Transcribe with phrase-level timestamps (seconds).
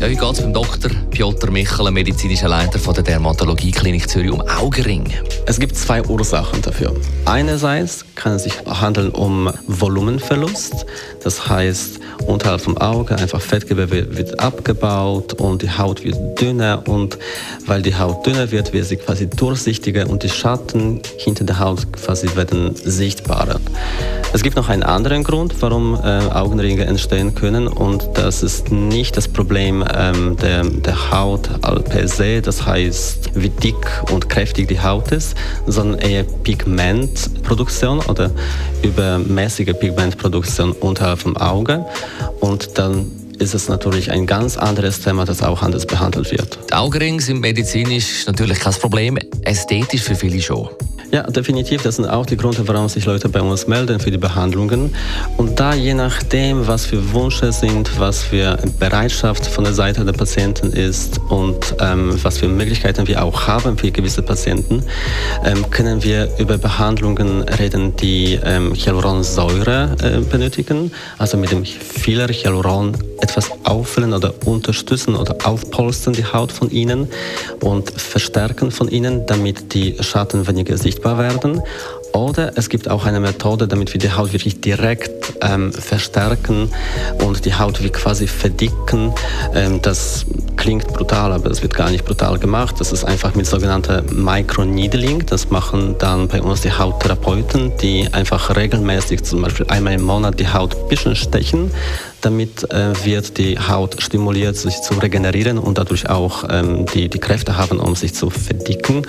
[0.00, 0.90] ja, wie geht es beim Dr.
[1.10, 5.12] Piotr Michel, medizinischer Leiter von der Dermatologie-Klinik Zürich, um Augenring?
[5.44, 6.96] Es gibt zwei Ursachen dafür.
[7.26, 10.86] Einerseits kann es sich handeln um Volumenverlust.
[11.22, 16.82] Das heißt, unterhalb vom Auge einfach Fettgewebe wird abgebaut und die Haut wird dünner.
[16.86, 17.18] Und
[17.66, 21.92] weil die Haut dünner wird, wird sie quasi durchsichtiger und die Schatten hinter der Haut
[21.92, 23.60] quasi werden sichtbarer.
[24.32, 29.16] Es gibt noch einen anderen Grund, warum äh, Augenringe entstehen können und das ist nicht
[29.16, 34.80] das Problem ähm, der, der Haut per se, das heißt, wie dick und kräftig die
[34.80, 38.30] Haut ist, sondern eher Pigmentproduktion oder
[38.82, 41.84] übermäßige Pigmentproduktion unterhalb vom Auge
[42.38, 46.58] und dann ist es natürlich ein ganz anderes Thema, das auch anders behandelt wird.
[46.68, 50.68] Die Augenringe sind medizinisch natürlich kein Problem, ästhetisch für viele schon.
[51.12, 51.82] Ja, definitiv.
[51.82, 54.94] Das sind auch die Gründe, warum sich Leute bei uns melden für die Behandlungen.
[55.38, 60.12] Und da je nachdem, was für Wünsche sind, was für Bereitschaft von der Seite der
[60.12, 64.84] Patienten ist und ähm, was für Möglichkeiten wir auch haben für gewisse Patienten,
[65.44, 70.92] ähm, können wir über Behandlungen reden, die ähm, Hyaluronsäure äh, benötigen.
[71.18, 72.96] Also mit dem vieler Hyaluron
[73.30, 77.08] etwas auffüllen oder unterstützen oder aufpolstern die Haut von ihnen
[77.60, 81.62] und verstärken von ihnen, damit die Schatten weniger sichtbar werden.
[82.12, 86.70] Oder es gibt auch eine Methode, damit wir die Haut wirklich direkt ähm, verstärken
[87.24, 89.12] und die Haut wie quasi verdicken.
[89.54, 90.26] Ähm, das
[90.56, 92.76] klingt brutal, aber es wird gar nicht brutal gemacht.
[92.78, 95.24] Das ist einfach mit sogenannter Microneedling.
[95.26, 100.38] Das machen dann bei uns die Hauttherapeuten, die einfach regelmäßig, zum Beispiel einmal im Monat,
[100.40, 101.70] die Haut ein bisschen stechen.
[102.20, 107.18] Damit äh, wird die Haut stimuliert, sich zu regenerieren und dadurch auch ähm, die, die
[107.18, 109.06] Kräfte haben, um sich zu verdicken.